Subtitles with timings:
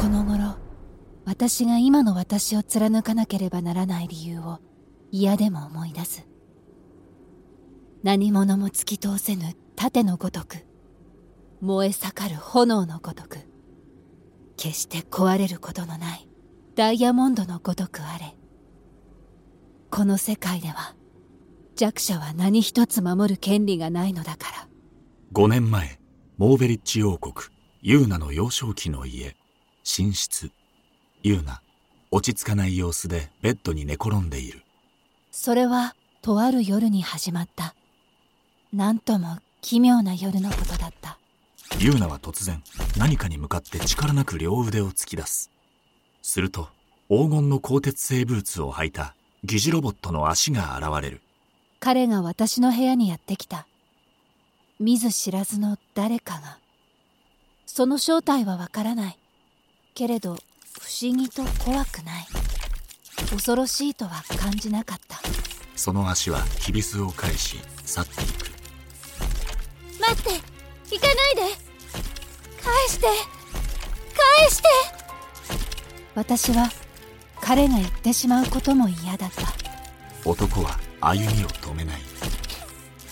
[0.00, 0.56] この頃
[1.26, 4.58] 私が今の私を貫かなければならない理由を
[5.10, 6.26] 嫌でも思い出す。
[8.02, 10.64] 何者も突き通せぬ盾のごとく
[11.60, 13.40] 燃え盛る炎のごとく
[14.56, 16.26] 決して壊れることのない
[16.74, 18.34] ダイヤモンドのごとくあれ。
[19.90, 20.96] この世界では
[21.76, 24.68] 弱者は何一つ守る権利がないのだから。
[25.34, 26.00] 5年前
[26.38, 27.34] モーベリッジ王国
[27.82, 29.36] ユーナの幼少期の家。
[29.84, 30.50] 寝室。
[31.22, 31.62] ユーナ
[32.10, 34.62] 落ち着かない様子でベッドに寝転んでいる。
[35.30, 37.74] それはとある夜に始まった。
[38.72, 41.18] なんとも奇妙な夜のことだった。
[41.78, 42.62] ユーナは突然
[42.96, 45.50] 何かに向かって力なく両腕を突き出す。
[46.22, 46.68] すると
[47.08, 51.20] 黄金の鋼鉄製ブーツを履いた疑似ロボットの足が現れる。
[51.78, 53.66] 彼が私の部屋にやってきた。
[54.78, 56.58] 見ず知らずの誰かが。
[57.66, 59.18] その正体はわからない
[60.00, 60.38] けれど
[60.80, 62.26] 不思議と怖くない。
[63.32, 65.20] 恐ろしいとは感じなかった。
[65.76, 68.18] その足はきびすを返し去っていく。
[70.00, 70.30] 待って
[70.90, 71.42] 行かないで。
[72.64, 73.08] 返して。
[74.38, 74.68] 返して。
[76.14, 76.70] 私は
[77.42, 79.52] 彼が言ってしまうことも嫌だった。
[80.24, 82.00] 男は歩みを止めない。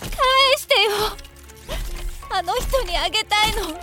[0.00, 0.11] 返
[0.56, 0.92] してよ。
[2.31, 3.64] あの人にあげたいの。
[3.64, 3.78] それは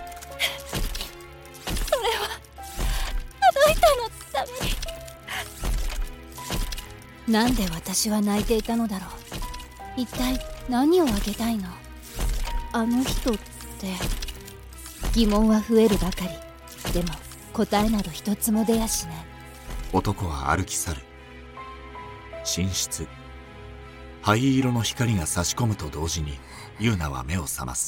[7.28, 10.00] なんで私は泣いていたのだろう。
[10.00, 10.38] 一体
[10.68, 11.68] 何をあげたいの？
[12.72, 13.40] あの人って。
[15.12, 16.92] 疑問は増えるばかり。
[16.92, 17.08] でも
[17.52, 19.16] 答えなど一つも出やしない。
[19.92, 21.02] 男は歩き去る。
[22.56, 23.08] 寝室。
[24.22, 26.38] 灰色の光が差し込むと同時に
[26.78, 27.84] ユーナは目を覚ます。